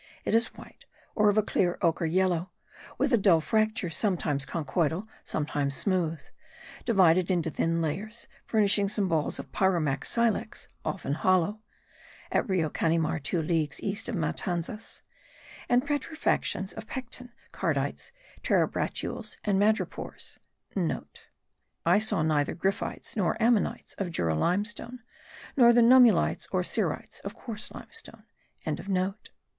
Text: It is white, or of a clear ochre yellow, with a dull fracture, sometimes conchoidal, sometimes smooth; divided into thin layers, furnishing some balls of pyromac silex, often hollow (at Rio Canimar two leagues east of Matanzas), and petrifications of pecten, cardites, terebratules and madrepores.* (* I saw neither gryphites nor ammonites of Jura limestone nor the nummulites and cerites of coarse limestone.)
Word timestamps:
It 0.25 0.33
is 0.33 0.47
white, 0.55 0.87
or 1.15 1.29
of 1.29 1.37
a 1.37 1.43
clear 1.43 1.77
ochre 1.83 2.07
yellow, 2.07 2.49
with 2.97 3.13
a 3.13 3.19
dull 3.19 3.39
fracture, 3.39 3.91
sometimes 3.91 4.47
conchoidal, 4.47 5.07
sometimes 5.23 5.75
smooth; 5.75 6.23
divided 6.85 7.29
into 7.29 7.51
thin 7.51 7.83
layers, 7.83 8.27
furnishing 8.43 8.89
some 8.89 9.07
balls 9.07 9.37
of 9.37 9.51
pyromac 9.51 10.03
silex, 10.03 10.67
often 10.83 11.13
hollow 11.13 11.61
(at 12.31 12.49
Rio 12.49 12.67
Canimar 12.67 13.19
two 13.19 13.43
leagues 13.43 13.79
east 13.83 14.09
of 14.09 14.15
Matanzas), 14.15 15.03
and 15.69 15.85
petrifications 15.85 16.73
of 16.73 16.87
pecten, 16.87 17.31
cardites, 17.53 18.11
terebratules 18.41 19.37
and 19.43 19.59
madrepores.* 19.61 20.39
(* 21.09 21.85
I 21.85 21.99
saw 21.99 22.23
neither 22.23 22.55
gryphites 22.55 23.15
nor 23.15 23.39
ammonites 23.39 23.93
of 23.99 24.09
Jura 24.09 24.33
limestone 24.33 25.01
nor 25.55 25.71
the 25.71 25.81
nummulites 25.81 26.47
and 26.51 26.65
cerites 26.65 27.19
of 27.19 27.35
coarse 27.35 27.69
limestone.) 27.71 28.23